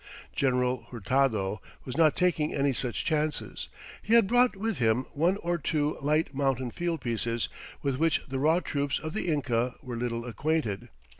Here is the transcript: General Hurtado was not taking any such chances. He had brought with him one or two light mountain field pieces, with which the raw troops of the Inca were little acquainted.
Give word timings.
General 0.35 0.87
Hurtado 0.89 1.61
was 1.85 1.95
not 1.95 2.15
taking 2.15 2.55
any 2.55 2.73
such 2.73 3.05
chances. 3.05 3.67
He 4.01 4.15
had 4.15 4.25
brought 4.25 4.55
with 4.55 4.79
him 4.79 5.05
one 5.11 5.37
or 5.37 5.59
two 5.59 5.95
light 6.01 6.33
mountain 6.33 6.71
field 6.71 7.01
pieces, 7.01 7.49
with 7.83 7.97
which 7.97 8.23
the 8.27 8.39
raw 8.39 8.61
troops 8.61 8.97
of 8.97 9.13
the 9.13 9.27
Inca 9.27 9.75
were 9.83 9.95
little 9.95 10.25
acquainted. 10.25 10.89